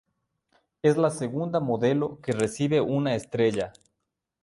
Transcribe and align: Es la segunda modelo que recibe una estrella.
Es 0.81 0.97
la 0.97 1.11
segunda 1.11 1.59
modelo 1.59 2.19
que 2.23 2.31
recibe 2.31 2.81
una 2.81 3.13
estrella. 3.13 3.71